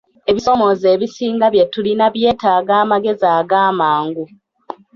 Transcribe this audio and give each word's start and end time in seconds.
Ebisoomooza 0.29 0.87
ebisinga 0.95 1.45
bye 1.53 1.65
tulina 1.73 2.05
byetaaga 2.15 2.73
amagezi 2.83 3.25
agamangu. 3.39 4.25